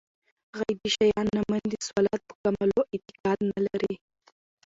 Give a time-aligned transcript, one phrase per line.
[0.57, 3.93] غيبي شيان نه مني، د صلوة په قائمولو اعتقاد نه لري